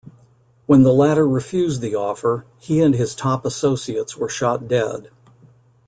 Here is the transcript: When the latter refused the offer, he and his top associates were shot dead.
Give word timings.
When 0.65 0.81
the 0.81 0.91
latter 0.95 1.27
refused 1.27 1.79
the 1.81 1.93
offer, 1.93 2.47
he 2.57 2.81
and 2.81 2.95
his 2.95 3.13
top 3.13 3.45
associates 3.45 4.17
were 4.17 4.29
shot 4.29 4.67
dead. 4.67 5.11